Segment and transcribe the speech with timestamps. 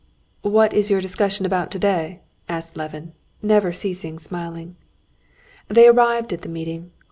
[0.41, 3.13] "What is your discussion about today?" asked Levin,
[3.43, 4.75] never ceasing smiling.
[5.67, 6.89] They arrived at the meeting.